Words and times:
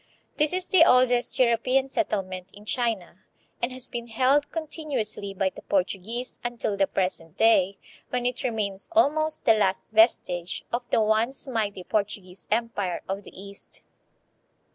This 0.37 0.51
is 0.51 0.67
the 0.67 0.83
oldest 0.83 1.37
European 1.37 1.87
settlement 1.87 2.49
in 2.53 2.65
China 2.65 3.19
and 3.61 3.71
has 3.71 3.87
been 3.87 4.07
held 4.07 4.51
continuously 4.51 5.31
by 5.35 5.51
the 5.51 5.61
Portuguese 5.61 6.39
until 6.43 6.75
the 6.75 6.87
present 6.87 7.37
day, 7.37 7.77
when 8.09 8.25
it 8.25 8.41
remains 8.41 8.89
almost 8.93 9.45
the 9.45 9.53
last 9.53 9.83
vestige 9.91 10.65
of 10.73 10.81
the 10.89 11.01
once 11.01 11.47
mighty 11.47 11.83
Portuguese 11.83 12.47
empire 12.49 13.03
of 13.07 13.21
the 13.23 13.39
East. 13.39 13.83